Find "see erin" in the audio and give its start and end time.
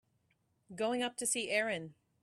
1.27-1.93